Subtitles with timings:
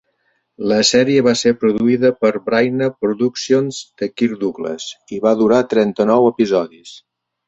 [0.69, 6.27] La sèrie va ser produïda per' Bryna Productions de Kirk Douglas i va durar trenta-nou
[6.31, 6.95] episodis.